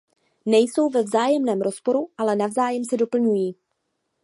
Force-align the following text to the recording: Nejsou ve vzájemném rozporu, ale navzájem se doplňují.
Nejsou 0.45 0.89
ve 0.89 1.03
vzájemném 1.03 1.61
rozporu, 1.61 2.09
ale 2.17 2.35
navzájem 2.35 2.85
se 2.85 2.97
doplňují. 2.97 3.55